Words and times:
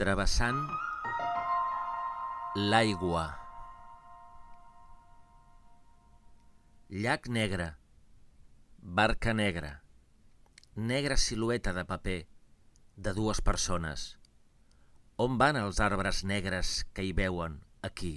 Travessant 0.00 0.62
l'aigua. 2.56 3.24
Llac 6.88 7.26
negre, 7.28 7.66
barca 8.80 9.34
negra, 9.34 9.82
negra 10.74 11.18
silueta 11.20 11.74
de 11.76 11.84
paper 11.84 12.16
de 12.96 13.12
dues 13.12 13.42
persones. 13.44 14.06
On 15.20 15.36
van 15.42 15.58
els 15.60 15.82
arbres 15.84 16.22
negres 16.24 16.70
que 16.96 17.04
hi 17.04 17.12
veuen, 17.18 17.58
aquí? 17.84 18.14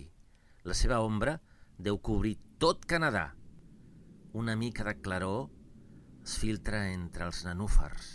La 0.63 0.77
seva 0.79 1.01
ombra 1.03 1.41
deu 1.75 1.99
cobrir 1.99 2.37
tot 2.63 2.87
Canadà. 2.93 3.33
Una 4.31 4.55
mica 4.55 4.87
de 4.87 4.95
claror 5.01 5.51
es 6.23 6.37
filtra 6.39 6.85
entre 6.93 7.27
els 7.27 7.43
nenúfars. 7.43 8.13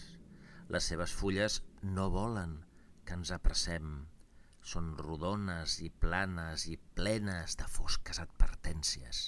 Les 0.73 0.89
seves 0.89 1.13
fulles 1.13 1.61
no 1.83 2.09
volen, 2.17 2.63
que 3.09 3.17
ens 3.17 3.31
apressem 3.33 3.93
són 4.71 4.91
rodones 5.01 5.79
i 5.81 5.89
planes 6.03 6.67
i 6.69 6.75
plenes 6.99 7.57
de 7.57 7.69
fosques 7.73 8.21
advertències. 8.21 9.21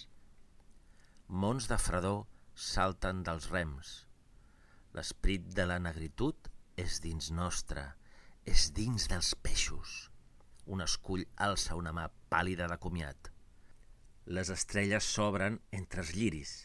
Mons 1.44 1.68
de 1.70 1.78
fredor 1.80 2.26
salten 2.68 3.22
dels 3.24 3.48
rems. 3.54 3.94
L'esperit 4.92 5.48
de 5.56 5.64
la 5.70 5.78
negritud 5.80 6.50
és 6.84 7.00
dins 7.00 7.30
nostre, 7.32 7.86
és 8.44 8.68
dins 8.76 9.08
dels 9.08 9.32
peixos. 9.48 10.10
Un 10.66 10.84
escull 10.84 11.24
alça 11.48 11.78
una 11.80 11.94
mà 11.96 12.08
pàlida 12.32 12.68
de 12.68 12.76
comiat. 12.84 13.30
Les 14.26 14.50
estrelles 14.52 15.08
s'obren 15.16 15.56
entre 15.80 16.04
els 16.04 16.12
lliris. 16.18 16.56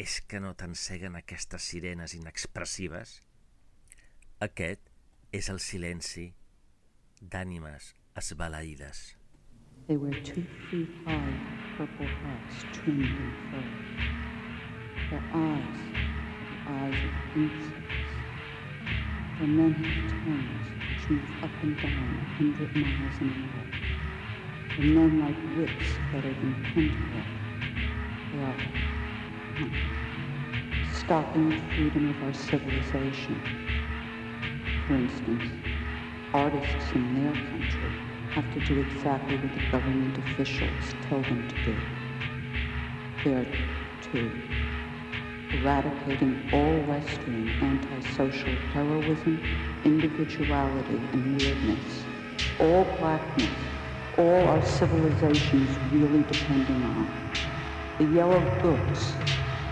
És 0.00 0.18
que 0.26 0.40
no 0.42 0.56
t'enceguen 0.58 1.20
aquestes 1.20 1.70
sirenes 1.70 2.16
inexpressives? 2.18 3.20
Aquest 4.42 4.91
és 5.32 5.48
el 5.48 5.58
silenci 5.64 6.26
d'ànimes 7.32 7.94
esbalaïdes. 8.20 8.98
They 9.86 9.96
were 9.96 10.12
two 10.20 10.44
feet 10.68 10.90
high 11.06 11.38
purple 11.76 12.06
hats 12.06 12.64
trimmed 12.72 13.16
in 13.24 13.32
fur. 13.48 13.64
Their 15.08 15.24
eyes 15.32 15.80
the 16.52 16.58
eyes 16.72 17.00
of 17.08 17.14
insects. 17.44 18.12
Their 19.38 19.48
men 19.48 19.72
have 19.72 20.10
tongues 20.12 20.68
which 21.08 21.24
up 21.42 21.56
and 21.62 21.74
down 21.80 22.10
a 22.20 22.24
hundred 22.36 22.70
miles 22.76 23.16
an 23.20 23.30
hour. 23.48 23.66
Their 24.76 24.88
men 24.94 25.12
like 25.24 25.40
whips 25.56 25.90
better 26.12 26.34
than 26.34 26.52
pentacle. 26.74 27.24
They 28.32 28.42
are 28.44 28.60
stopping 30.94 31.48
the 31.48 31.60
freedom 31.74 32.04
of 32.10 32.22
our 32.22 32.34
civilization 32.34 33.61
for 34.92 34.98
instance, 34.98 35.50
artists 36.34 36.92
in 36.92 37.24
their 37.24 37.32
country 37.32 37.92
have 38.34 38.44
to 38.52 38.60
do 38.66 38.78
exactly 38.82 39.36
what 39.38 39.54
the 39.54 39.70
government 39.70 40.18
officials 40.18 40.94
tell 41.08 41.22
them 41.22 41.48
to 41.48 41.64
do. 41.64 41.76
They 43.24 43.32
are 43.32 43.46
to 44.12 44.30
eradicating 45.54 46.50
all 46.52 46.76
Western 46.80 47.48
antisocial 47.62 48.54
heroism, 48.74 49.40
individuality, 49.84 50.96
and 51.12 51.40
weirdness, 51.40 52.04
all 52.60 52.84
blackness, 52.98 53.48
all 54.18 54.46
our 54.46 54.62
civilizations 54.62 55.70
really 55.90 56.22
depending 56.24 56.84
on. 56.84 57.32
The 57.96 58.04
yellow 58.04 58.40
books 58.60 59.14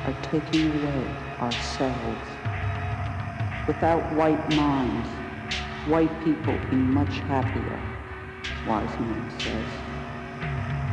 are 0.06 0.14
taking 0.22 0.82
away 0.82 1.06
ourselves 1.42 2.39
Without 3.70 4.12
white 4.14 4.48
minds, 4.50 5.08
white 5.86 6.24
people 6.24 6.58
be 6.70 6.74
much 6.74 7.20
happier, 7.28 7.78
wise 8.66 8.98
man 8.98 9.30
says. 9.30 9.68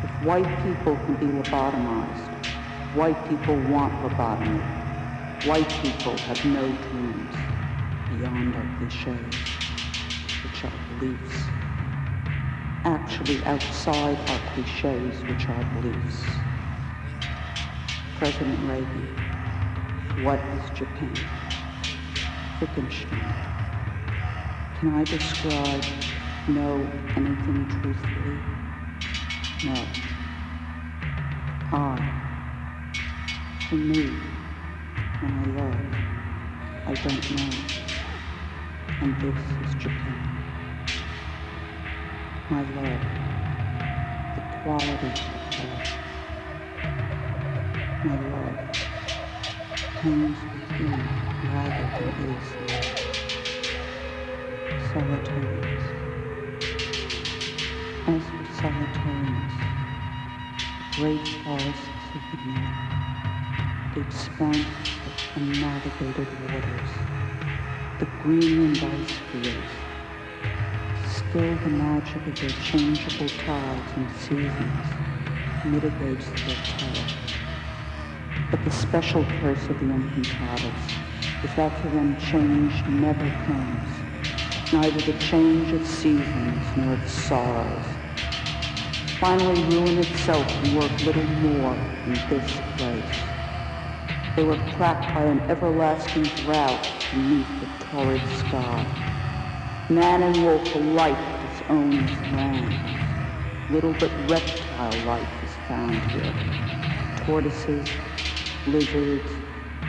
If 0.03 0.11
white 0.21 0.61
people 0.61 0.95
can 0.97 1.15
be 1.15 1.25
lobotomized, 1.25 2.35
white 2.93 3.27
people 3.27 3.55
want 3.55 3.93
lobotomy. 4.03 4.61
White 5.47 5.67
people 5.81 6.15
have 6.29 6.45
no 6.45 6.71
dreams 6.91 7.35
beyond 8.11 8.55
our 8.55 8.77
cliches, 8.77 9.33
which 10.43 10.63
are 10.63 10.71
beliefs. 10.99 11.47
Actually 12.85 13.43
outside 13.45 14.19
our 14.29 14.53
cliches, 14.53 15.23
which 15.23 15.49
are 15.49 15.63
beliefs. 15.73 16.23
President 18.19 18.59
Reagan, 18.69 19.17
what 20.21 20.39
is 20.53 20.69
Japan? 20.69 21.36
Wittgenstein. 22.61 23.37
Can 24.75 24.89
I 24.89 25.05
describe 25.05 25.85
no 26.47 27.11
anything 27.15 27.67
truthfully? 27.69 28.43
No. 29.63 29.93
I 31.71 32.13
For 33.69 33.75
me, 33.77 34.37
when 35.19 35.33
I 35.33 35.43
love, 35.43 35.95
I 36.85 36.95
don't 36.95 37.31
know. 37.31 37.51
And 39.01 39.19
this 39.19 39.57
is 39.59 39.75
Japan. 39.75 40.43
My 42.49 42.63
love, 42.63 43.03
the 44.35 44.41
quality 44.41 45.21
of 45.33 45.59
love. 45.59 45.83
My 48.03 48.17
love 48.17 48.59
hangs 50.01 50.45
within 50.53 51.26
rather 51.43 51.87
than 51.99 52.09
is. 52.37 52.57
Solitariness. 54.93 55.83
As 58.07 58.23
solitariness, 58.57 59.53
great 60.95 61.25
forests 61.43 62.11
of 62.15 62.21
the 62.31 62.37
north, 62.37 62.79
the 63.93 64.01
expanse 64.01 64.89
of 65.05 65.13
unnavigated 65.35 66.39
waters, 66.39 66.89
the 67.99 68.07
Greenland 68.19 68.83
ice 68.83 69.17
fields, 69.31 69.71
still 71.05 71.55
the 71.57 71.69
magic 71.69 72.25
of 72.27 72.39
their 72.39 72.53
changeable 72.53 73.29
tides 73.29 73.93
and 73.97 74.11
seasons 74.11 74.85
mitigates 75.63 76.29
their 76.45 76.57
terror. 76.63 77.07
But 78.51 78.63
the 78.63 78.71
special 78.71 79.25
curse 79.25 79.69
of 79.69 79.79
the 79.79 79.87
Encantadas 79.87 81.06
is 81.43 81.53
that 81.55 81.79
for 81.81 81.89
them 81.89 82.17
change 82.17 82.83
never 82.87 83.29
comes, 83.45 84.03
neither 84.73 84.99
the 85.01 85.17
change 85.19 85.71
of 85.73 85.85
seasons 85.85 86.75
nor 86.75 86.93
its 86.95 87.11
sorrows. 87.11 87.85
Finally, 89.19 89.61
ruin 89.75 89.97
itself 89.97 90.47
can 90.61 90.75
work 90.75 90.91
little 91.01 91.23
more 91.23 91.73
in 92.05 92.13
this 92.29 92.61
place. 92.77 93.23
They 94.35 94.43
were 94.43 94.57
cracked 94.75 95.15
by 95.15 95.23
an 95.23 95.41
everlasting 95.49 96.23
drought 96.23 96.87
beneath 97.11 97.59
the 97.59 97.85
torrid 97.85 98.27
sky. 98.27 98.85
Man 99.89 100.21
and 100.21 100.43
wolf 100.43 100.75
alike 100.75 101.41
disown 101.41 101.91
his 102.07 102.21
land. 102.31 102.77
Little 103.69 103.93
but 103.93 104.11
reptile 104.29 104.93
life 105.05 105.43
is 105.43 105.55
found 105.67 106.03
here. 106.11 106.33
Tortoises, 107.15 107.89
lizards, 108.67 109.31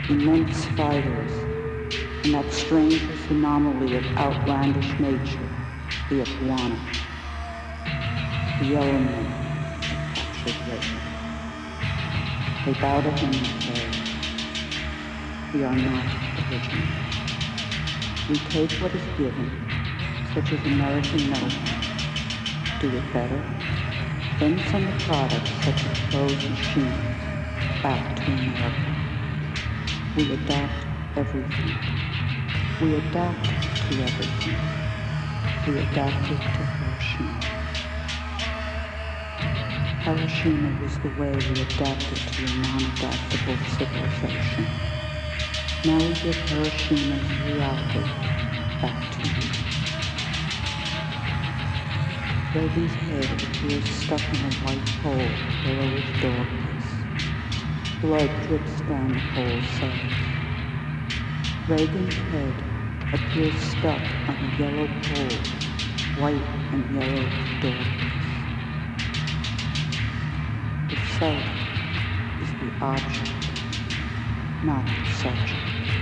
immense 0.09 0.65
spiders, 0.65 1.31
and 2.23 2.33
that 2.35 2.51
strangest 2.51 3.29
anomaly 3.31 3.95
of 3.95 4.17
outlandish 4.17 4.99
nature, 4.99 5.49
the 6.09 6.21
iguana. 6.21 6.79
The 8.59 8.65
yellow 8.65 8.99
men 8.99 9.61
captured 10.15 10.65
Britain. 10.65 11.01
They 12.65 12.73
bow 12.73 13.01
to 13.01 13.11
him 13.11 13.33
and 13.33 13.47
say, 13.47 13.91
we 15.53 15.63
are 15.63 15.75
not 15.75 16.07
original. 16.51 16.89
We 18.29 18.39
take 18.39 18.71
what 18.81 18.95
is 18.95 19.07
given, 19.17 19.79
such 20.33 20.51
as 20.53 20.65
American 20.65 21.29
milk, 21.29 21.53
do 22.79 22.95
it 22.97 23.13
better, 23.13 23.43
then 24.39 24.59
send 24.61 24.89
the 24.89 25.05
products 25.05 25.51
such 25.63 25.85
as 25.85 25.93
clothes 26.09 26.43
and 26.45 26.57
shoes 26.57 27.29
back 27.83 28.15
to 28.17 28.31
America. 28.31 28.88
We 30.19 30.33
adapt 30.33 30.85
everything. 31.15 31.79
We 32.79 32.95
adapt 32.95 33.53
to 33.83 34.03
everything. 34.03 34.61
We 35.65 35.79
adapted 35.79 36.53
to 36.55 36.65
Hiroshima. 36.65 37.47
Hiroshima 40.03 40.71
was 40.71 40.99
the 40.99 41.09
way 41.09 41.39
we 41.39 41.61
adapted 41.61 42.27
to 42.27 42.45
a 42.45 42.49
non-adaptable 42.49 43.57
civilization. 43.57 44.81
Now 45.83 46.03
we 46.03 46.15
give 46.15 46.37
Hiroshima's 46.37 47.35
reality 47.37 48.09
back 48.81 49.11
to 49.11 49.27
you. 49.27 49.51
Reagan's 52.53 52.95
head 52.95 53.31
appears 53.43 53.85
stuck 53.89 54.33
in 54.33 54.43
a 54.45 54.51
white 54.51 54.89
hole 55.01 55.59
below 55.63 55.95
his 55.95 56.11
doorpiece. 56.13 56.68
Blood 58.01 58.47
drips 58.47 58.81
down 58.81 59.15
the 59.15 59.21
whole 59.21 59.61
side. 59.61 60.15
Reagan's 61.67 62.17
head 62.17 62.63
appears 63.13 63.59
stuck 63.59 64.03
on 64.27 64.37
a 64.41 64.61
yellow 64.61 64.87
pole, 64.87 65.43
white 66.15 66.47
and 66.71 66.89
yellow 66.91 67.57
doorpiece. 67.61 68.45
The 70.89 70.97
self 70.97 71.49
is 72.39 72.53
the 72.55 72.73
object, 72.81 73.63
not 74.61 74.99
the 74.99 75.05
subject. 75.05 75.97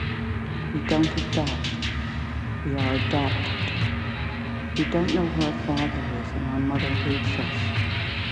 We 0.74 0.82
don't 0.82 1.16
adopt, 1.18 1.92
we 2.64 2.76
are 2.76 2.96
adopted. 2.96 3.74
We 4.78 4.86
don't 4.86 5.14
know 5.14 5.28
who 5.28 5.44
our 5.46 5.54
father 5.54 6.04
is 6.12 6.34
and 6.36 6.48
our 6.48 6.60
mother 6.60 6.94
hates 6.94 7.40
us 7.40 7.74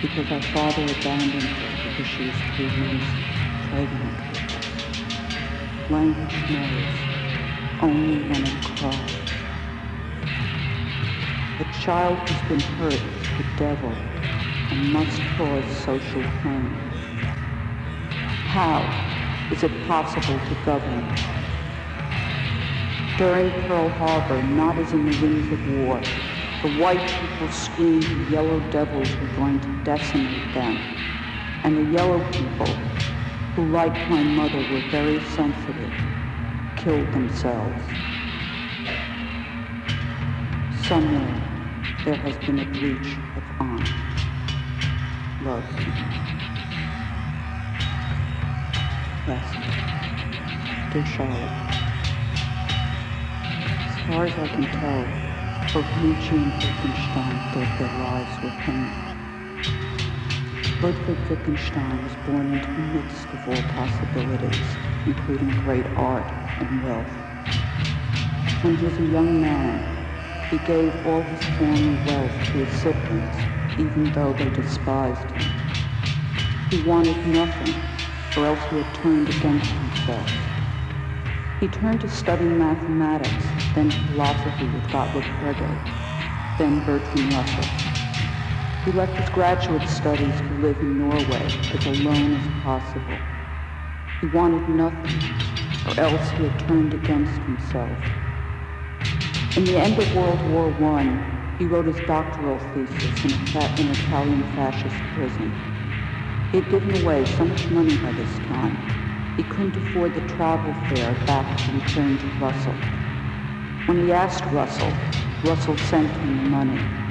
because 0.01 0.31
our 0.31 0.41
father 0.41 0.83
abandoned 0.91 1.57
her 1.59 1.77
because 1.83 2.07
she 2.07 2.23
was 2.23 2.41
too 2.43 2.71
months 2.71 3.15
Language 5.89 6.49
knows 6.49 7.03
only 7.81 8.19
when 8.21 8.45
it 8.45 8.63
cries. 8.63 8.95
A 11.59 11.65
child 11.65 12.19
who's 12.19 12.41
been 12.43 12.61
hurt 12.77 13.01
the 13.37 13.43
devil 13.57 13.97
and 14.69 14.93
must 14.93 15.21
cause 15.35 15.83
social 15.83 16.23
pain. 16.41 16.79
How 18.45 19.45
is 19.51 19.61
it 19.61 19.85
possible 19.85 20.39
to 20.39 20.55
govern? 20.63 21.11
During 23.17 23.51
Pearl 23.67 23.89
Harbor, 23.89 24.41
not 24.41 24.79
as 24.79 24.93
in 24.93 25.05
the 25.05 25.19
wings 25.21 25.51
of 25.51 25.65
war, 25.67 25.99
the 26.61 26.69
white 26.69 27.05
people 27.19 27.49
screamed 27.49 28.05
the 28.05 28.31
yellow 28.31 28.61
devils 28.71 29.17
were 29.17 29.27
going 29.27 29.59
to 29.59 29.67
decimate 29.83 30.53
them. 30.53 30.79
And 31.65 31.77
the 31.77 31.83
yellow 31.83 32.31
people, 32.31 32.94
who 33.55 33.65
like 33.67 34.09
my 34.09 34.21
mother 34.21 34.57
were 34.73 34.81
very 34.91 35.17
sensitive, 35.21 35.93
killed 36.75 37.09
themselves. 37.13 37.81
Somewhere 40.85 41.41
there 42.03 42.15
has 42.15 42.35
been 42.39 42.59
a 42.59 42.65
breach 42.65 43.15
of 43.37 43.43
honor. 43.61 43.85
Love. 45.41 45.63
Rest. 49.25 49.55
Dear 50.91 51.05
Charlotte. 51.05 51.51
As 53.45 53.99
far 54.05 54.25
as 54.25 54.33
I 54.33 54.47
can 54.49 54.65
tell, 54.65 55.05
both 55.73 56.03
Nietzsche 56.03 56.35
and 56.35 56.51
Wittgenstein 56.51 57.39
thought 57.53 57.79
their 57.79 58.03
lives 58.03 58.37
were 58.41 58.49
hanging. 58.49 59.04
Ludwig 60.81 61.29
Wittgenstein 61.29 62.03
was 62.03 62.15
born 62.17 62.51
into 62.51 62.69
the 62.69 62.81
midst 62.81 63.31
of 63.33 63.47
all 63.47 63.63
possibilities, 63.63 64.77
including 65.05 65.51
great 65.51 65.87
art 65.95 66.31
and 66.59 66.81
wealth. 66.83 67.15
When 68.61 68.75
he 68.75 68.83
was 68.83 68.99
a 68.99 69.03
young 69.03 69.39
man, 69.39 70.05
he 70.51 70.57
gave 70.57 70.93
all 71.05 71.23
his 71.23 71.43
family 71.45 71.95
wealth 71.95 72.45
to 72.47 72.57
his 72.57 72.71
siblings, 72.71 73.45
even 73.77 74.11
though 74.11 74.33
they 74.33 74.49
despised 74.49 75.31
him. 75.31 75.49
He 76.69 76.77
wanted 76.77 77.25
nothing, 77.25 77.73
or 78.35 78.45
else 78.45 78.65
he 78.65 78.75
had 78.77 78.93
turned 78.93 79.29
against 79.29 79.71
himself. 79.71 80.27
He 81.61 81.69
turned 81.69 82.01
to 82.01 82.09
studying 82.09 82.57
mathematics, 82.57 83.45
then 83.73 83.89
philosophy 83.91 84.65
with 84.67 84.89
Gottlob 84.89 85.23
Frege, 85.39 85.79
then 86.57 86.81
Bertrand 86.81 87.31
Russell. 87.31 87.84
He 88.85 88.91
left 88.91 89.17
his 89.17 89.29
graduate 89.29 89.87
studies 89.87 90.39
to 90.41 90.53
live 90.53 90.77
in 90.77 90.95
Norway 90.95 91.51
as 91.73 91.85
alone 91.85 92.35
as 92.35 92.47
possible. 92.63 93.19
He 94.21 94.27
wanted 94.27 94.69
nothing, 94.69 95.19
or 95.87 95.99
else 95.99 96.29
he 96.37 96.43
had 96.43 96.59
turned 96.59 96.93
against 96.93 97.41
himself. 97.41 97.97
In 99.57 99.65
the 99.65 99.77
end 99.77 99.97
of 99.97 100.13
World 100.15 100.47
War 100.51 100.99
I, 100.99 101.57
he 101.57 101.65
wrote 101.65 101.87
his 101.87 101.99
doctoral 102.01 102.59
thesis 102.59 103.23
in, 103.25 103.33
an 103.55 103.89
Italian 103.89 104.43
fascist 104.53 105.01
prison. 105.15 105.51
He 106.51 106.59
had 106.59 106.69
given 106.69 106.93
away 106.93 107.25
so 107.25 107.43
much 107.43 107.65
money 107.71 107.95
by 107.97 108.11
this 108.11 108.37
time, 108.39 108.77
he 109.35 109.43
couldn't 109.43 109.77
afford 109.77 110.13
the 110.13 110.21
travel 110.21 110.73
fare 110.89 111.15
back 111.25 111.57
to 111.65 111.71
return 111.71 112.17
to 112.19 112.27
Russell. 112.39 112.77
When 113.87 113.97
he 113.97 114.13
asked 114.13 114.45
Russell, 114.51 114.93
Russell 115.43 115.77
sent 115.77 116.11
him 116.17 116.43
the 116.43 116.49
money. 116.49 117.04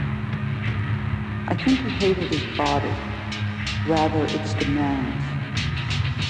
I 1.46 1.54
think 1.54 1.80
he 1.80 1.90
hated 1.90 2.30
his 2.30 2.44
body, 2.56 2.94
rather 3.84 4.24
its 4.24 4.54
demands, 4.54 5.22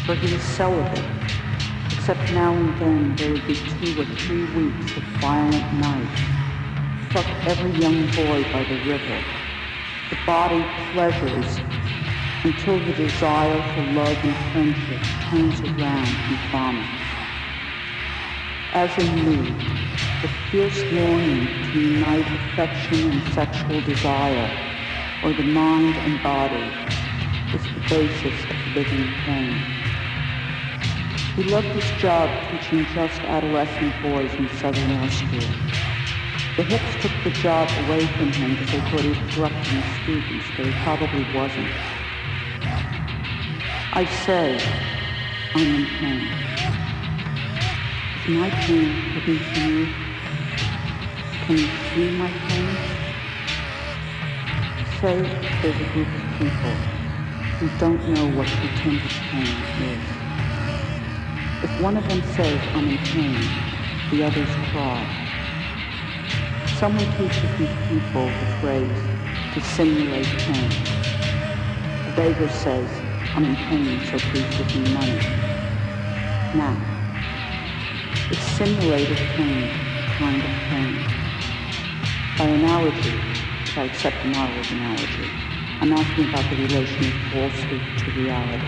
for 0.05 0.17
he 0.17 0.27
was 0.27 0.43
celibate, 0.43 1.05
except 1.93 2.33
now 2.33 2.57
and 2.57 2.77
then 2.79 3.15
there 3.15 3.31
would 3.31 3.47
be 3.47 3.55
two 3.55 4.01
or 4.01 4.05
three 4.05 4.45
weeks 4.45 4.97
of 4.97 5.05
violent 5.21 5.73
nights. 5.75 6.21
Fuck 7.13 7.47
every 7.47 7.71
young 7.73 8.07
boy 8.09 8.43
by 8.43 8.65
the 8.65 8.75
river. 8.75 9.23
The 10.11 10.17
body 10.17 10.65
pleasures 10.91 11.61
until 12.43 12.81
the 12.81 12.93
desire 12.93 13.63
for 13.73 13.83
love 13.83 14.25
and 14.25 14.37
friendship 14.53 15.01
turns 15.31 15.63
around 15.63 16.09
and 16.29 16.39
vomits. 16.51 17.05
As 18.73 18.99
in 18.99 19.25
me, 19.25 19.55
the 20.23 20.29
fierce 20.29 20.83
longing 20.91 21.63
to 21.63 21.79
unite 21.79 22.29
affection 22.31 22.99
and 23.07 23.23
sexual 23.33 23.81
desire, 23.81 24.74
or 25.25 25.33
the 25.33 25.43
mind 25.43 25.97
and 25.97 26.23
body, 26.23 26.71
is 27.55 27.65
the 27.69 27.81
basis 27.89 28.45
of 28.45 28.77
living 28.77 29.15
pain. 29.25 29.83
He 31.35 31.43
loved 31.45 31.75
his 31.75 31.91
job 31.93 32.51
teaching 32.51 32.85
just 32.85 33.25
adolescent 33.25 34.03
boys 34.03 34.35
in 34.35 34.51
southern 34.51 34.91
Austria. 34.91 35.49
The 36.57 36.63
Hicks 36.63 36.97
took 36.97 37.25
the 37.25 37.31
job 37.31 37.71
away 37.87 38.07
from 38.07 38.33
him 38.33 38.55
because 38.55 38.71
they 38.71 38.81
thought 38.81 39.01
he 39.01 39.09
was 39.09 39.35
corrupting 39.35 39.81
the 39.81 39.89
students, 40.03 40.51
but 40.51 40.67
he 40.67 40.73
probably 40.83 41.23
wasn't. 41.33 41.71
I 43.95 44.05
say, 44.05 44.59
I'm 45.55 45.75
in 45.75 45.87
pain. 45.99 46.29
Is 48.15 48.29
my 48.29 48.51
pain 48.51 49.15
hidden 49.15 49.39
from 49.39 49.79
you? 49.79 49.95
Can 51.47 51.57
you 51.57 51.69
see 51.95 52.11
my 52.11 52.31
pain? 52.47 52.94
There's 55.05 55.21
a 55.83 55.93
group 55.93 56.09
of 56.09 56.23
people 56.39 56.71
who 57.61 57.69
don't 57.79 58.09
know 58.09 58.27
what 58.39 58.49
pretended 58.49 59.11
pain 59.11 59.45
is. 59.83 60.01
If 61.63 61.83
one 61.83 61.99
of 61.99 62.09
them 62.09 62.23
says, 62.33 62.59
I'm 62.73 62.89
in 62.89 62.97
pain, 62.97 63.37
the 64.11 64.25
others 64.25 64.49
cry. 64.73 65.05
Someone 66.79 67.05
teaches 67.19 67.51
these 67.59 67.77
people 67.87 68.25
the 68.25 68.47
phrase, 68.63 68.99
to 69.53 69.61
simulate 69.61 70.25
pain. 70.25 70.73
A 72.09 72.13
beggar 72.17 72.49
says, 72.49 72.89
I'm 73.35 73.45
in 73.45 73.57
pain, 73.57 74.01
so 74.07 74.19
please 74.31 74.57
give 74.57 74.75
me 74.75 74.95
money. 74.95 75.19
Now, 76.57 76.81
it's 78.31 78.41
simulated 78.57 79.19
pain 79.37 79.69
kind 80.17 80.41
of 80.41 80.51
pain? 80.71 80.97
By 82.39 82.45
analogy, 82.47 83.34
I 83.77 83.85
accept 83.87 84.23
the 84.23 84.29
of 84.39 84.71
analogy, 84.73 85.31
I'm 85.81 85.93
asking 85.93 86.29
about 86.29 86.49
the 86.49 86.57
relation 86.57 87.07
of 87.07 87.15
falsehood 87.33 87.99
to 87.99 88.11
reality. 88.13 88.67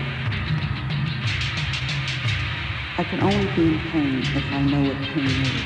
I 2.97 3.03
can 3.05 3.23
only 3.23 3.47
be 3.55 3.67
in 3.67 3.89
pain 3.91 4.21
if 4.35 4.51
I 4.51 4.63
know 4.63 4.83
what 4.83 4.97
pain 5.13 5.27
is. 5.27 5.65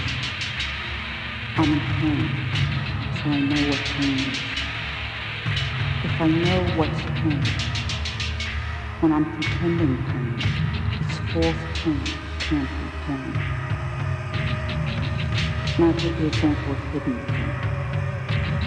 I'm 1.57 1.73
in 1.73 1.81
pain, 1.99 2.51
so 3.11 3.31
I 3.31 3.39
know 3.39 3.69
what 3.69 3.83
pain 3.85 4.17
is. 4.19 4.39
If 6.03 6.21
I 6.21 6.27
know 6.27 6.63
what's 6.75 7.01
pain, 7.23 7.43
when 8.99 9.11
I'm 9.11 9.25
pretending 9.33 10.05
pain, 10.11 10.39
it's 10.99 11.17
false 11.33 11.57
pain, 11.83 12.05
can't 12.39 12.69
be 12.79 12.89
pain. 13.07 13.33
Now 15.79 15.93
take 15.93 16.17
the 16.17 16.27
example 16.27 16.73
of 16.73 16.79
hidden 16.91 17.25
pain. 17.25 17.61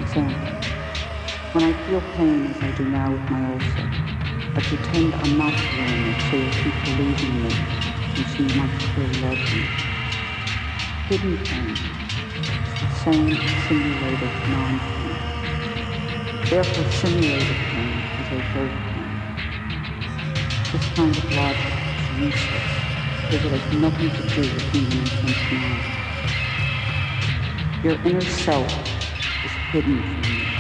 Example. 0.01 0.54
When 1.55 1.63
I 1.63 1.73
feel 1.87 2.03
pain 2.03 2.49
as 2.51 2.61
I 2.65 2.73
do 2.73 2.85
now 2.85 3.13
with 3.13 3.31
my 3.31 3.45
ulcer, 3.45 3.89
I 4.57 4.61
pretend 4.61 5.15
I'm 5.15 5.39
not 5.39 5.55
feeling 5.61 6.09
it 6.09 6.21
so 6.23 6.37
you'll 6.37 6.51
keep 6.51 6.83
believing 6.83 7.43
me 7.45 7.51
since 8.17 8.41
you 8.41 8.47
might 8.59 8.83
still 8.83 9.07
love 9.23 9.39
me. 9.55 9.71
Hidden 11.09 11.39
pain 11.47 11.77
the 12.81 12.89
same 12.89 13.47
simulated 13.69 14.49
non-pain. 14.49 15.17
Therefore 16.51 16.85
simulated 16.91 17.57
pain 17.73 18.05
is 18.19 18.33
a 18.33 18.43
pain. 18.53 19.23
This 20.73 20.89
kind 20.97 21.17
of 21.17 21.33
logic 21.37 21.73
is 21.97 22.11
useless 22.11 22.85
because 23.31 23.45
it 23.45 23.53
has 23.53 23.73
nothing 23.73 24.11
to 24.11 24.25
do 24.25 24.43
with 24.43 24.73
human 24.73 25.05
intentionality. 25.07 25.95
Your 27.85 28.01
inner 28.05 28.23
self 28.23 28.73
is 29.45 29.55
hidden 29.73 30.03
from 30.03 30.25
you. 30.37 30.54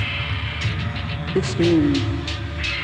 This 1.34 1.58
means 1.58 1.98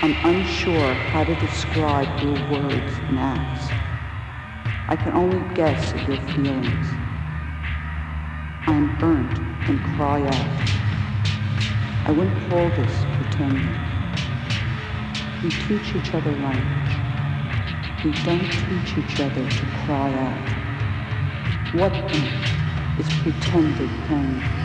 I'm 0.02 0.16
unsure 0.24 0.92
how 0.92 1.22
to 1.22 1.36
describe 1.36 2.20
your 2.20 2.34
words 2.50 2.92
and 3.06 3.16
acts. 3.20 3.68
I 4.88 4.96
can 4.96 5.12
only 5.12 5.54
guess 5.54 5.92
at 5.92 6.08
your 6.08 6.16
feelings. 6.34 6.86
I 8.66 8.72
am 8.72 8.98
burnt 8.98 9.38
and 9.68 9.80
cry 9.94 10.22
out. 10.22 12.08
I 12.08 12.10
wouldn't 12.10 12.50
call 12.50 12.68
this 12.70 13.04
pretending. 13.14 13.70
We 15.44 15.50
teach 15.50 15.94
each 15.94 16.12
other 16.12 16.32
language. 16.32 16.96
We 18.04 18.10
don't 18.24 18.50
teach 18.50 18.98
each 18.98 19.20
other 19.20 19.48
to 19.48 19.66
cry 19.86 20.12
out. 20.12 21.74
What 21.76 21.92
then 21.92 22.98
is 22.98 23.08
pretended 23.22 23.90
pain? 24.08 24.59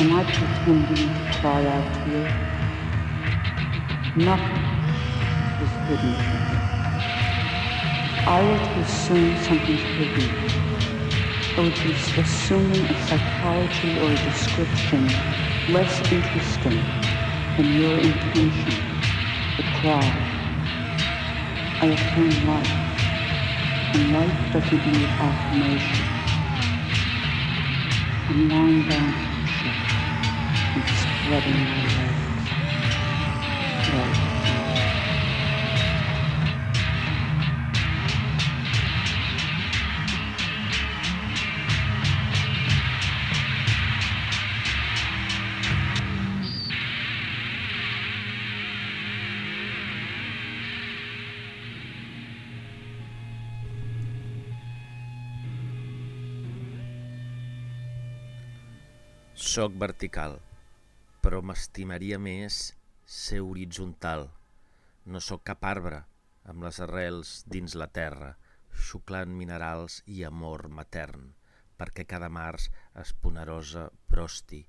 Am 0.00 0.12
I 0.14 0.24
pretending 0.24 1.14
to 1.14 1.24
cry 1.40 1.66
out 1.66 1.96
here. 1.98 2.32
Nothing 4.16 4.66
is 5.60 5.72
hidden. 5.86 6.16
I 8.26 8.60
to 8.64 8.80
assume 8.80 9.36
something's 9.36 9.82
hidden. 9.82 10.48
I 11.56 11.60
would 11.60 11.82
be 11.82 11.92
assuming 11.92 12.90
a 12.90 12.96
psychology 12.96 13.98
or 13.98 14.12
a 14.12 14.18
description 14.18 15.08
less 15.68 16.00
interesting 16.12 17.02
than 17.56 17.74
your 17.74 17.98
intention, 18.00 19.00
the 19.56 19.64
cry. 19.64 20.10
I 21.80 21.86
affirm 21.88 22.46
life, 22.46 23.04
and 23.94 24.12
life 24.12 24.52
doesn't 24.52 24.86
need 24.86 25.10
affirmation. 25.20 26.24
I'm 28.28 28.48
lying 28.48 28.84
down 28.84 29.29
rubbing 31.30 31.52
my 31.52 31.78
head. 31.78 32.10
Soc 59.34 59.72
vertical 59.72 60.49
però 61.30 61.44
m'estimaria 61.46 62.16
més 62.18 62.54
ser 63.16 63.36
horitzontal. 63.46 64.24
No 65.14 65.20
sóc 65.22 65.44
cap 65.46 65.62
arbre, 65.68 66.00
amb 66.50 66.66
les 66.66 66.80
arrels 66.82 67.30
dins 67.54 67.76
la 67.78 67.86
terra, 67.98 68.32
xuclant 68.88 69.30
minerals 69.38 70.00
i 70.10 70.24
amor 70.26 70.66
matern, 70.80 71.28
perquè 71.78 72.08
cada 72.14 72.32
març 72.34 72.66
esponerosa 73.04 73.86
brosti, 74.10 74.64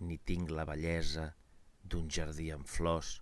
ni 0.00 0.16
tinc 0.32 0.56
la 0.56 0.64
bellesa 0.72 1.28
d'un 1.84 2.08
jardí 2.08 2.48
amb 2.56 2.64
flors 2.78 3.18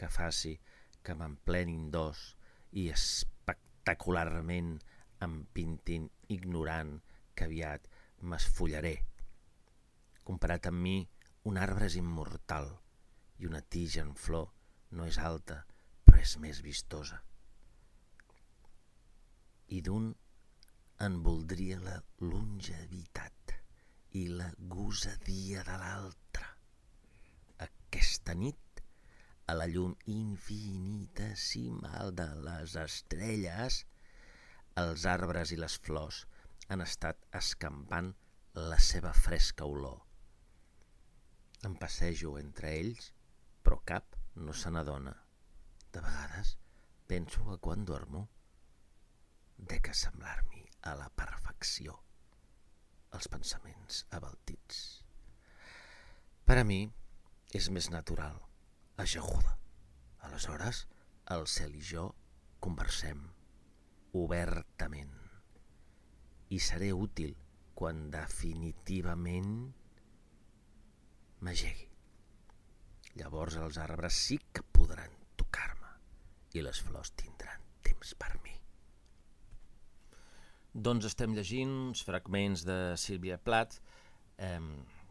que 0.00 0.08
faci 0.16 0.56
que 1.04 1.12
m'emplenin 1.12 1.90
d'os 1.92 2.26
i 2.72 2.88
espectacularment 2.96 4.78
em 5.28 5.40
pintin 5.52 6.08
ignorant 6.32 6.96
que 7.36 7.44
aviat 7.52 7.92
m'esfollaré. 8.24 9.02
Comparat 10.24 10.72
amb 10.72 10.88
mi, 10.88 11.00
un 11.50 11.58
arbre 11.58 11.88
és 11.90 11.96
immortal 11.98 12.68
i 13.42 13.48
una 13.48 13.60
tija 13.74 14.02
en 14.06 14.12
flor 14.24 14.50
no 14.98 15.06
és 15.10 15.16
alta, 15.18 15.56
però 16.04 16.20
és 16.22 16.32
més 16.44 16.60
vistosa. 16.62 17.18
I 19.76 19.78
d'un 19.86 20.12
en 21.06 21.14
voldria 21.26 21.78
la 21.82 21.96
longevitat 22.22 23.54
i 24.20 24.22
la 24.28 24.50
gosadia 24.74 25.64
de 25.66 25.76
l'altre. 25.80 26.46
Aquesta 27.66 28.36
nit, 28.38 28.82
a 29.50 29.52
la 29.58 29.66
llum 29.72 29.96
infinitesimal 30.12 32.14
de 32.20 32.28
les 32.46 32.76
estrelles, 32.84 33.80
els 34.84 35.08
arbres 35.16 35.56
i 35.56 35.58
les 35.64 35.80
flors 35.88 36.22
han 36.68 36.86
estat 36.86 37.26
escampant 37.42 38.14
la 38.72 38.80
seva 38.92 39.12
fresca 39.26 39.66
olor. 39.66 40.11
Em 41.66 41.76
passejo 41.78 42.36
entre 42.40 42.72
ells, 42.80 43.12
però 43.62 43.78
cap 43.86 44.16
no 44.34 44.54
se 44.56 44.72
n'adona. 44.74 45.14
De 45.92 46.00
vegades 46.00 46.56
penso 47.06 47.44
que 47.48 47.58
quan 47.62 47.84
dormo 47.84 48.26
dec 49.72 49.92
assemblar-m'hi 49.92 50.64
a 50.90 50.96
la 50.98 51.08
perfecció 51.22 51.98
els 53.12 53.28
pensaments 53.28 54.04
abaltits. 54.18 54.78
Per 56.48 56.56
a 56.58 56.64
mi 56.66 56.80
és 57.54 57.68
més 57.70 57.90
natural, 57.92 58.38
ajaguda, 58.96 59.58
Aleshores, 60.22 60.86
el 61.34 61.48
cel 61.50 61.74
i 61.74 61.80
jo 61.82 62.02
conversem 62.62 63.22
obertament 64.18 65.14
i 66.54 66.60
seré 66.62 66.90
útil 66.94 67.32
quan 67.78 68.04
definitivament 68.12 69.50
m'agegui. 71.42 71.88
Llavors 73.20 73.58
els 73.60 73.78
arbres 73.82 74.16
sí 74.26 74.38
que 74.54 74.64
podran 74.76 75.12
tocar-me 75.40 75.90
i 76.56 76.62
les 76.64 76.80
flors 76.86 77.12
tindran 77.18 77.64
temps 77.84 78.14
per 78.22 78.32
mi. 78.44 78.54
Doncs 80.72 81.10
estem 81.10 81.34
llegint 81.36 81.72
uns 81.90 82.04
fragments 82.08 82.64
de 82.64 82.76
Sílvia 82.96 83.36
Plath, 83.36 83.82
eh, 84.38 84.58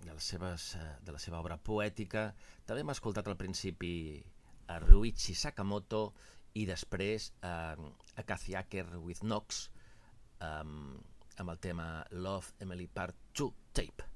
de, 0.01 0.13
les 0.13 0.29
seves, 0.33 0.71
eh, 0.79 0.87
de 1.05 1.13
la 1.13 1.21
seva 1.21 1.39
obra 1.43 1.59
poètica. 1.61 2.31
També 2.65 2.81
hem 2.81 2.93
escoltat 2.95 3.29
al 3.29 3.37
principi 3.37 3.93
a 4.73 4.79
Ruichi 4.81 5.35
Sakamoto 5.37 6.07
i 6.57 6.65
després 6.65 7.31
eh, 7.45 7.75
a 8.17 8.23
Kathy 8.27 8.57
with 8.97 9.21
Knox 9.21 9.67
eh, 10.39 10.63
amb 11.41 11.49
el 11.49 11.59
tema 11.59 12.05
Love 12.11 12.57
Emily 12.59 12.87
Part 12.87 13.15
2 13.37 13.53
Tape. 13.73 14.10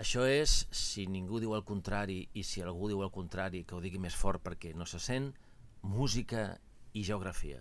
Això 0.00 0.22
és, 0.24 0.52
si 0.72 1.02
ningú 1.12 1.42
diu 1.42 1.52
el 1.52 1.64
contrari 1.68 2.22
i 2.32 2.44
si 2.50 2.62
algú 2.64 2.88
diu 2.88 3.02
el 3.04 3.10
contrari, 3.12 3.66
que 3.68 3.74
ho 3.76 3.82
digui 3.84 4.00
més 4.00 4.16
fort 4.16 4.40
perquè 4.40 4.72
no 4.72 4.86
se 4.88 5.00
sent, 5.06 5.26
música 5.82 6.44
i 6.96 7.02
geografia. 7.04 7.60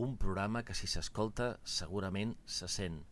Un 0.00 0.16
programa 0.16 0.62
que 0.64 0.76
si 0.78 0.88
s'escolta 0.88 1.50
segurament 1.78 2.32
se 2.46 2.70
sent 2.72 3.02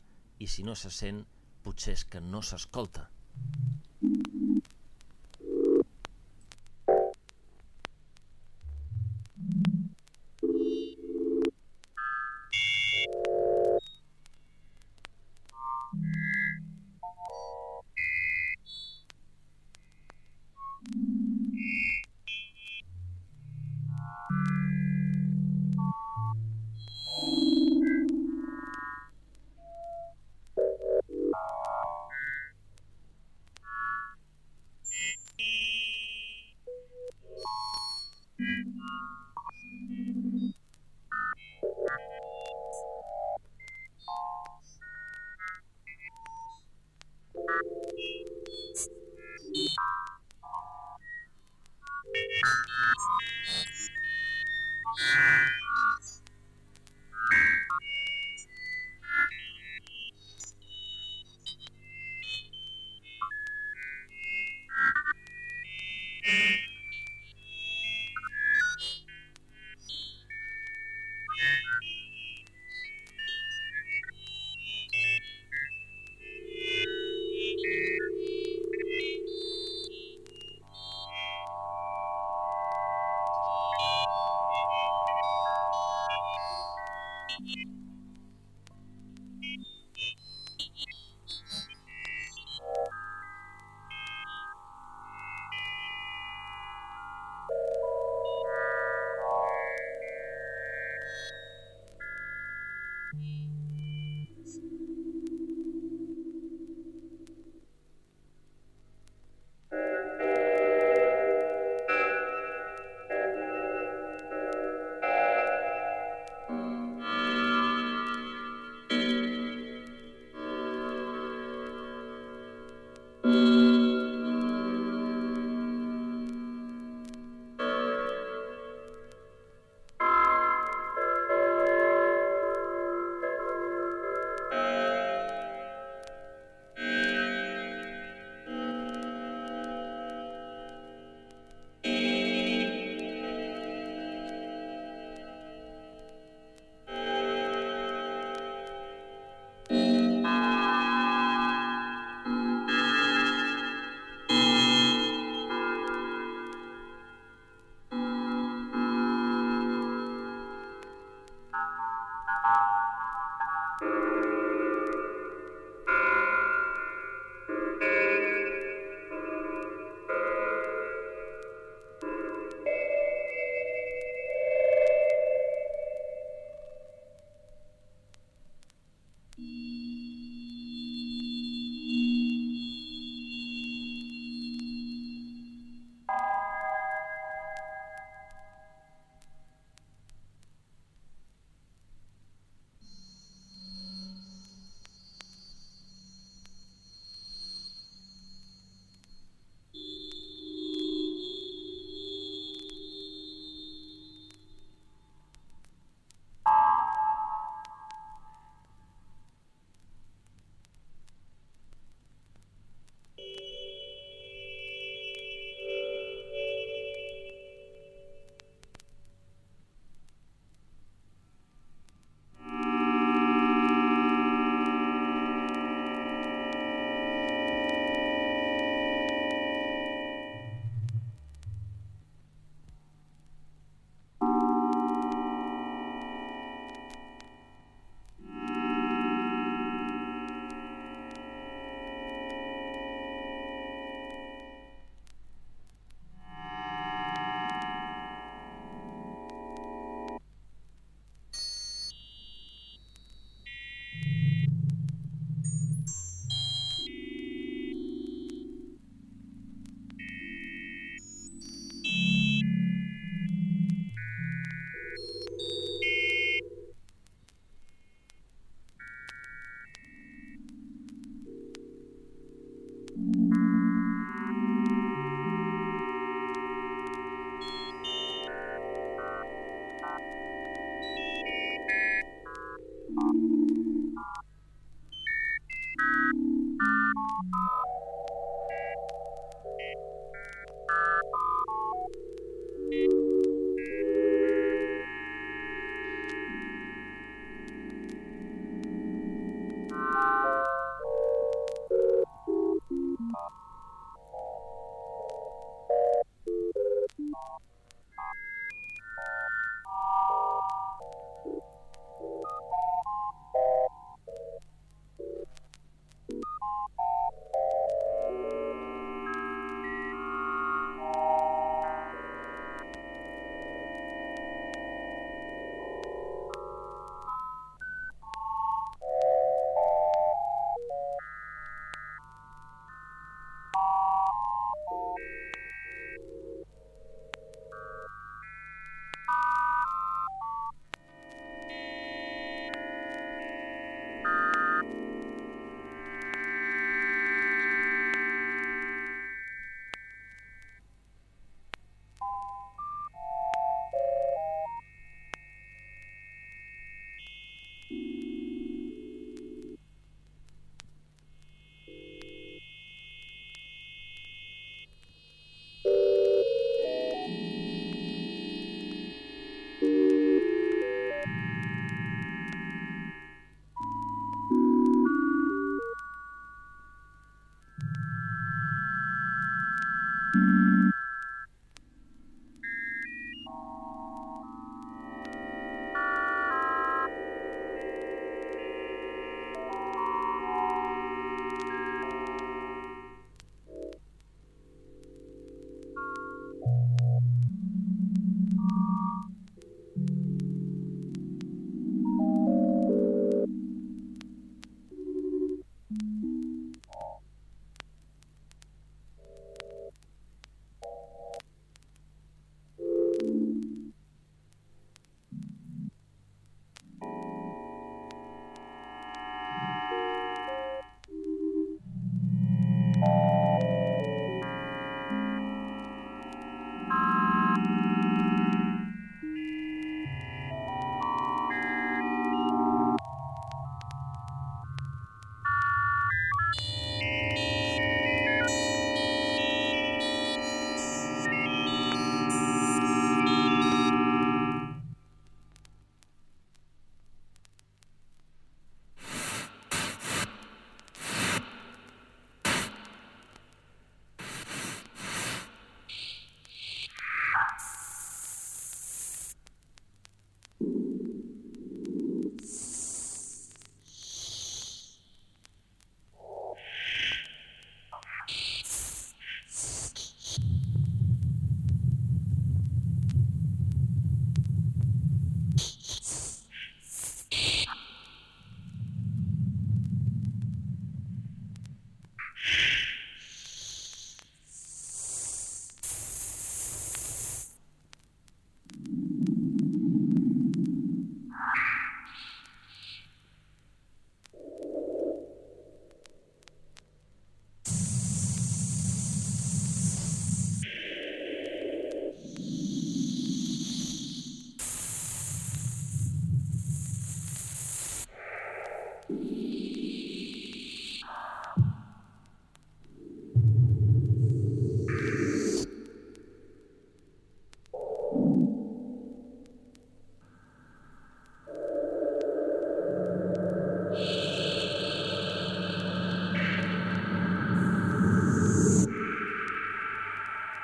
i 0.41 0.49
si 0.49 0.65
no 0.65 0.75
se 0.75 0.95
sent 1.03 1.21
potser 1.67 1.99
és 1.99 2.07
que 2.09 2.25
no 2.25 2.41
s'escolta. 2.41 3.11
Mort 4.01 4.36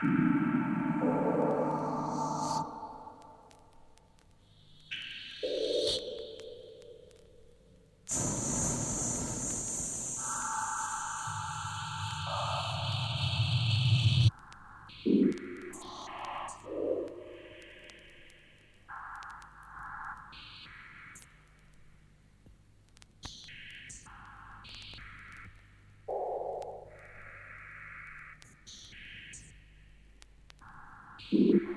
Mm-hmm. 0.05 0.42
Mm-hmm. 31.43 31.72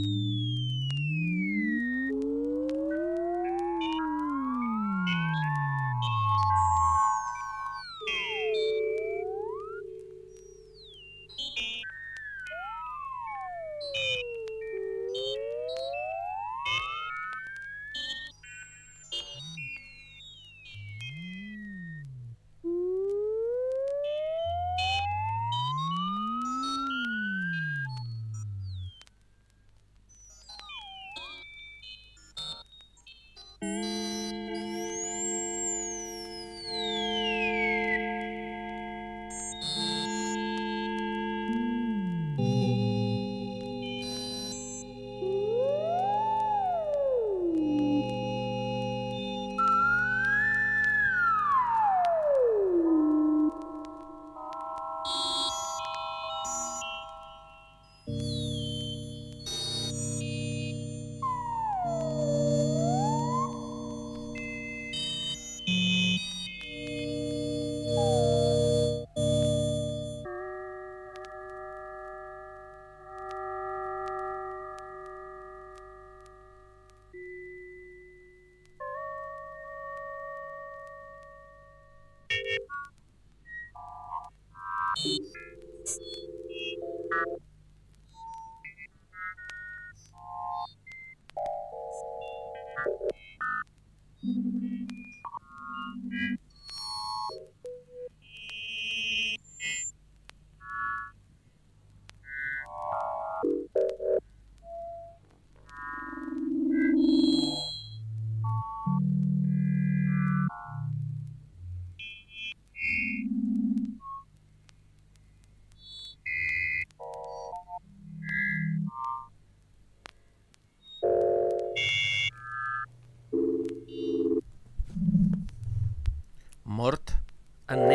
Mm-hmm. 0.00 0.39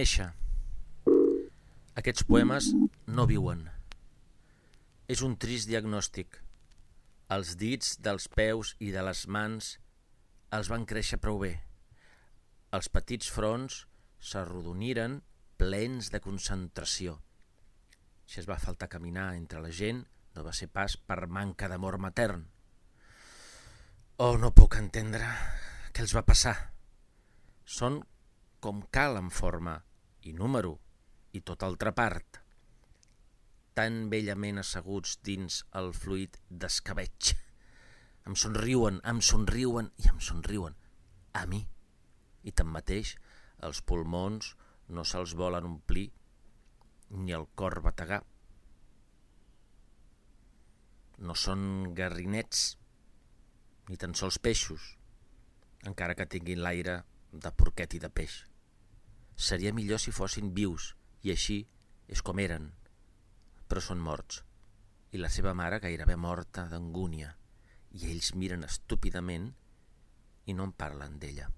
Néixer. 0.06 0.28
Aquests 1.98 2.26
poemes 2.30 2.68
no 3.10 3.26
viuen. 3.26 3.64
És 5.10 5.24
un 5.26 5.34
trist 5.42 5.66
diagnòstic. 5.66 6.44
Els 7.34 7.56
dits 7.58 7.96
dels 8.06 8.28
peus 8.30 8.76
i 8.78 8.92
de 8.94 9.02
les 9.02 9.24
mans 9.26 9.72
els 10.54 10.70
van 10.70 10.86
créixer 10.86 11.18
prou 11.18 11.40
bé. 11.42 11.56
Els 12.70 12.90
petits 12.94 13.32
fronts 13.34 13.80
s'arrodoniren 14.22 15.24
plens 15.58 16.12
de 16.14 16.22
concentració. 16.22 17.18
Si 18.30 18.38
es 18.44 18.46
va 18.46 18.62
faltar 18.62 18.92
caminar 18.92 19.32
entre 19.40 19.64
la 19.64 19.74
gent, 19.74 20.04
no 20.36 20.46
va 20.46 20.54
ser 20.54 20.70
pas 20.70 20.98
per 20.98 21.26
manca 21.26 21.72
d'amor 21.72 21.98
matern. 21.98 22.46
Oh, 24.22 24.38
no 24.38 24.54
puc 24.54 24.78
entendre 24.78 25.34
què 25.90 26.06
els 26.06 26.14
va 26.14 26.26
passar. 26.30 26.56
Són 27.66 28.04
com 28.62 28.86
cal 28.94 29.18
en 29.18 29.34
forma 29.34 29.80
i 30.26 30.34
número 30.34 30.74
i 31.38 31.42
tota 31.46 31.68
altra 31.70 31.94
part, 31.94 32.40
tan 33.78 34.06
bellament 34.10 34.62
asseguts 34.62 35.18
dins 35.28 35.62
el 35.80 35.92
fluid 35.94 36.40
d'escabeig. 36.50 37.34
Em 38.26 38.38
somriuen, 38.42 39.02
em 39.06 39.20
somriuen 39.22 39.92
i 40.02 40.08
em 40.10 40.22
somriuen. 40.28 40.78
A 41.38 41.44
mi. 41.52 41.62
I 42.48 42.54
tanmateix, 42.56 43.16
els 43.68 43.82
pulmons 43.86 44.54
no 44.96 45.04
se'ls 45.04 45.36
volen 45.38 45.68
omplir 45.68 46.08
ni 47.12 47.36
el 47.38 47.46
cor 47.60 47.82
bategar. 47.86 48.24
No 51.20 51.36
són 51.36 51.94
garrinets, 51.98 52.66
ni 53.90 54.00
tan 54.02 54.16
sols 54.18 54.40
peixos, 54.42 54.96
encara 55.86 56.16
que 56.18 56.28
tinguin 56.32 56.64
l'aire 56.64 57.02
de 57.32 57.52
porquet 57.52 57.96
i 57.96 58.02
de 58.04 58.10
peix. 58.10 58.42
Seria 59.36 59.74
millor 59.76 60.00
si 60.00 60.14
fossin 60.16 60.54
vius, 60.56 60.94
i 61.24 61.32
així 61.34 61.60
és 62.08 62.22
com 62.24 62.40
eren, 62.40 62.70
però 63.68 63.84
són 63.84 64.00
morts. 64.00 64.44
I 65.12 65.20
la 65.20 65.32
seva 65.32 65.54
mare 65.58 65.82
gairebé 65.84 66.16
morta 66.16 66.66
d'angúnia, 66.72 67.34
i 67.96 68.10
ells 68.12 68.34
miren 68.36 68.64
estúpidament 68.68 69.52
i 70.46 70.56
no 70.56 70.68
en 70.70 70.74
parlen 70.76 71.20
d'ella. 71.20 71.50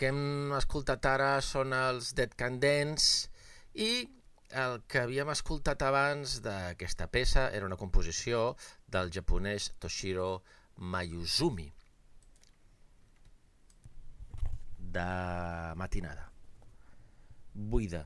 Que 0.00 0.08
hem 0.08 0.52
escoltat 0.56 1.04
ara 1.04 1.32
són 1.44 1.74
els 1.76 2.14
Dead 2.16 2.32
Can 2.40 2.54
Dance 2.62 3.28
i 3.86 3.90
el 4.62 4.78
que 4.88 5.02
havíem 5.02 5.28
escoltat 5.28 5.82
abans 5.84 6.38
d'aquesta 6.46 7.08
peça 7.16 7.42
era 7.58 7.68
una 7.68 7.76
composició 7.82 8.54
del 8.88 9.12
japonès 9.12 9.66
Toshiro 9.84 10.30
Mayuzumi 10.94 11.68
de 14.96 15.04
matinada. 15.82 16.30
Buida, 17.52 18.02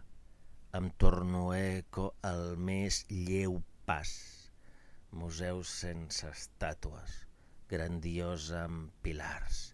em 0.75 0.91
torno 0.99 1.47
eco 1.55 2.11
el 2.27 2.59
més 2.59 3.05
lleu 3.09 3.61
pas. 3.87 4.11
Museus 5.15 5.71
sense 5.87 6.27
estàtues, 6.35 7.17
grandiosa 7.71 8.67
amb 8.67 8.91
pilars, 9.07 9.69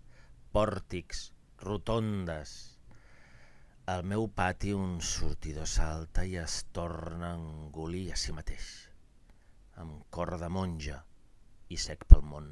pòrtics, 0.53 1.31
rotondes. 1.61 2.53
Al 3.93 4.05
meu 4.07 4.29
pati 4.33 4.73
un 4.73 5.01
sortidor 5.05 5.69
salta 5.69 6.25
i 6.25 6.37
es 6.41 6.61
torna 6.77 7.33
a 7.33 7.39
engolir 7.39 8.07
a 8.15 8.19
si 8.23 8.33
mateix, 8.37 8.67
amb 9.83 10.05
cor 10.15 10.37
de 10.41 10.49
monja 10.57 11.01
i 11.69 11.79
sec 11.85 12.07
pel 12.13 12.23
món. 12.33 12.49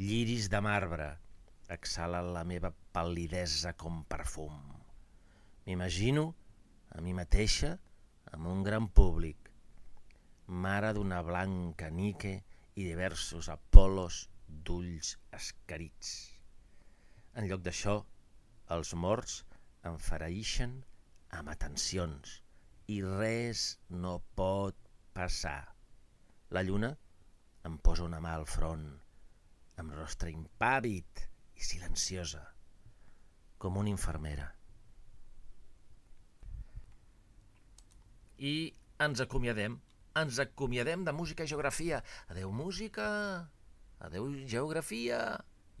Lliris 0.00 0.48
de 0.52 0.60
marbre 0.64 1.08
exhalen 1.76 2.32
la 2.34 2.44
meva 2.52 2.72
pal·lidesa 2.96 3.72
com 3.84 4.02
perfum. 4.14 4.58
M'imagino 5.66 6.26
a 6.96 7.04
mi 7.04 7.14
mateixa 7.14 7.76
amb 8.34 8.50
un 8.50 8.64
gran 8.66 8.90
públic, 9.00 9.52
mare 10.66 10.92
d'una 10.96 11.22
blanca 11.22 11.88
nique 11.94 12.34
i 12.74 12.84
diversos 12.84 13.48
apolos 13.54 14.26
d'ulls 14.66 15.16
escarits. 15.40 16.39
En 17.38 17.46
lloc 17.50 17.60
d'això, 17.62 17.92
els 18.76 18.90
morts 19.02 19.34
em 19.88 19.98
faraïxen 20.06 20.72
amb 21.38 21.52
atencions 21.52 22.32
i 22.94 22.96
res 23.04 23.66
no 24.04 24.16
pot 24.40 24.88
passar. 25.14 25.60
La 26.56 26.64
lluna 26.66 26.90
em 27.68 27.76
posa 27.86 28.06
una 28.06 28.18
mà 28.24 28.32
al 28.38 28.46
front, 28.54 28.86
amb 29.82 29.94
rostre 29.94 30.32
impàvid 30.34 31.22
i 31.60 31.68
silenciosa, 31.68 32.42
com 33.62 33.78
una 33.78 33.92
infermera. 33.92 34.48
I 38.50 38.54
ens 39.06 39.22
acomiadem, 39.22 39.78
ens 40.24 40.42
acomiadem 40.42 41.06
de 41.06 41.14
música 41.14 41.46
i 41.46 41.52
geografia. 41.52 42.02
Adeu 42.32 42.50
música, 42.50 43.06
adeu 44.08 44.32
geografia 44.56 45.20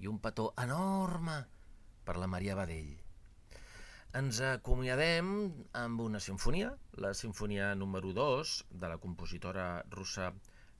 i 0.00 0.08
un 0.08 0.18
petó 0.24 0.50
enorme 0.58 1.36
per 2.04 2.16
la 2.16 2.28
Maria 2.30 2.56
Badell. 2.58 2.96
Ens 4.20 4.40
acomiadem 4.42 5.28
amb 5.78 6.00
una 6.02 6.18
sinfonia, 6.18 6.72
la 6.98 7.12
sinfonia 7.14 7.74
número 7.78 8.10
2 8.16 8.54
de 8.82 8.88
la 8.90 8.98
compositora 8.98 9.84
russa 9.92 10.32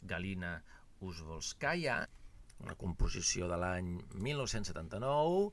Galina 0.02 0.56
Uzvolskaya, 1.00 2.00
una 2.64 2.74
composició 2.80 3.46
de 3.48 3.60
l'any 3.60 3.92
1979, 4.26 5.44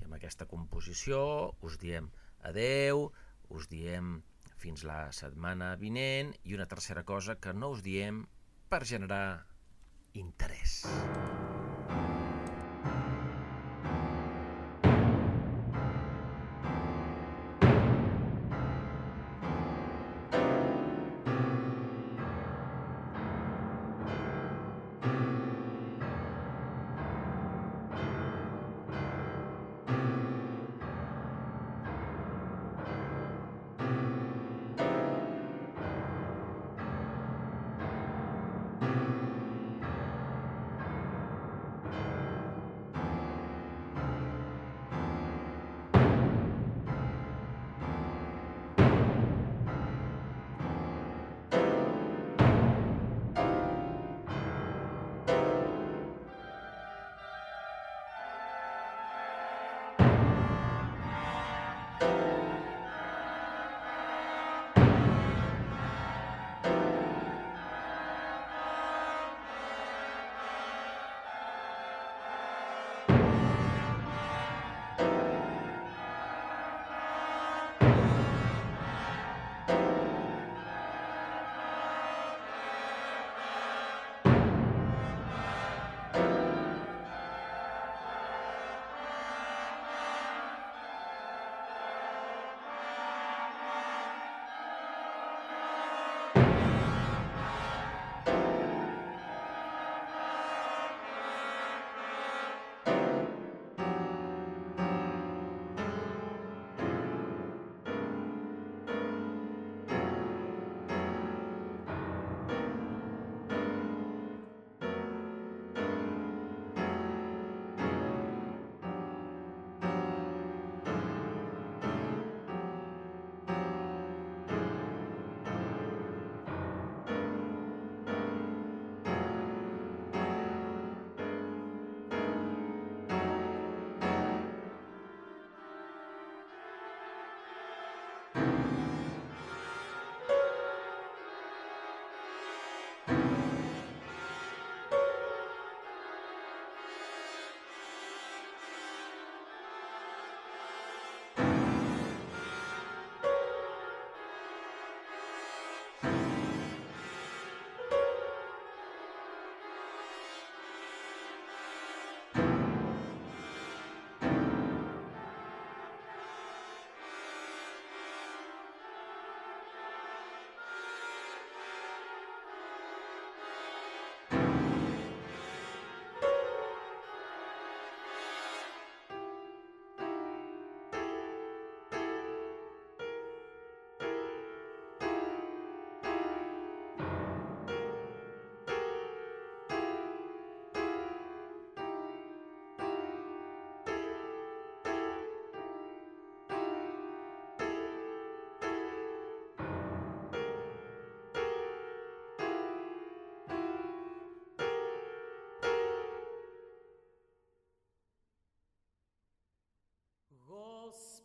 i 0.00 0.08
amb 0.08 0.18
aquesta 0.18 0.48
composició 0.50 1.20
us 1.62 1.78
diem 1.80 2.10
adeu, 2.50 3.06
us 3.54 3.70
diem 3.70 4.16
fins 4.64 4.84
la 4.88 5.00
setmana 5.12 5.74
vinent 5.80 6.34
i 6.42 6.58
una 6.58 6.66
tercera 6.66 7.04
cosa 7.04 7.38
que 7.38 7.54
no 7.54 7.70
us 7.76 7.84
diem 7.86 8.24
per 8.68 8.82
generar 8.90 9.26
interès. 10.26 10.80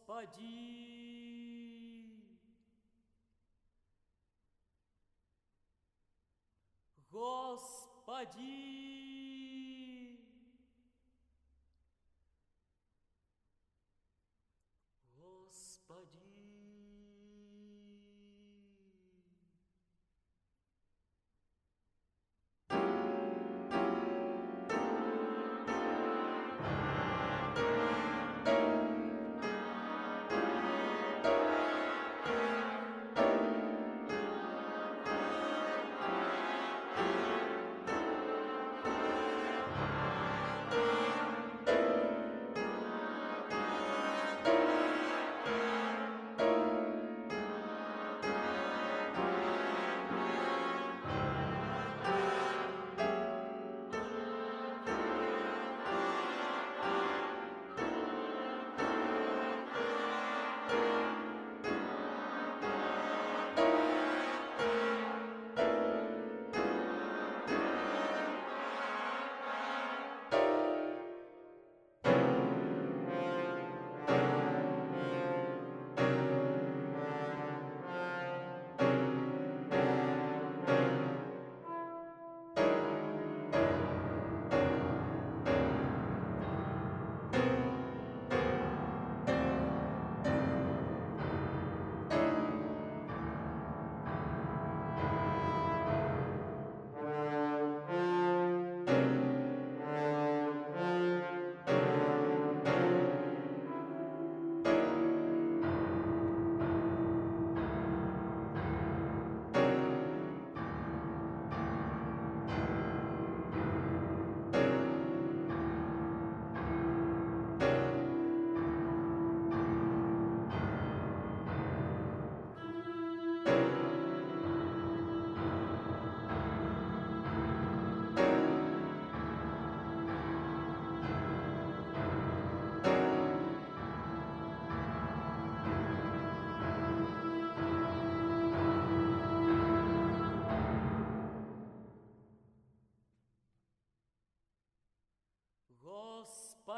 Господи! 0.10 0.40
Господи! 7.12 8.69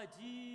pode 0.01 0.50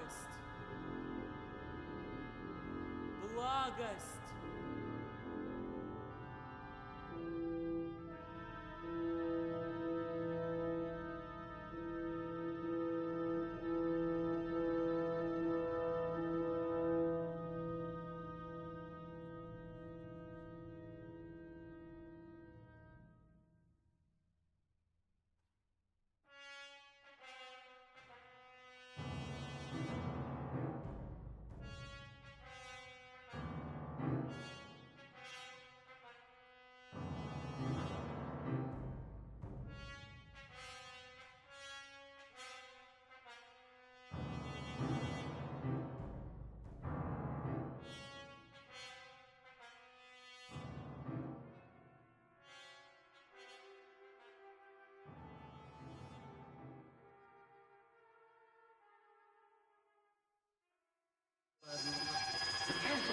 Благость. 0.00 0.28
Благость. 3.34 4.39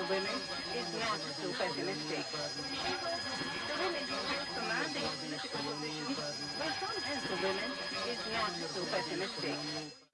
Women 0.09 0.39
is 0.75 0.87
not 0.99 1.19
so 1.19 1.47
pessimistic. 1.59 2.25
The 2.31 3.75
women 3.83 4.03
who 4.07 4.15
hold 4.15 4.47
commanding 4.55 5.09
political 5.19 5.59
positions, 5.67 6.17
well, 6.59 6.73
some 6.79 6.97
for 7.27 7.35
women 7.43 7.71
is 8.07 8.21
not 8.31 8.51
so 8.71 8.81
pessimistic. 8.85 10.06